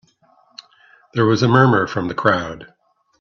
There 1.13 1.27
was 1.27 1.43
a 1.43 1.47
murmur 1.47 1.85
from 1.85 2.07
the 2.07 2.15
crowd. 2.15 2.73